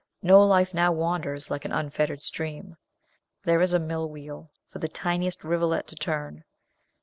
[0.23, 2.75] No life now wanders like an unfettered stream;
[3.43, 6.43] there is a mill wheel for the tiniest rivulet to turn.